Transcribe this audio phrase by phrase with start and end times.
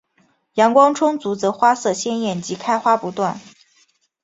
[0.55, 3.39] 阳光充足则花色鲜艳及开花不断。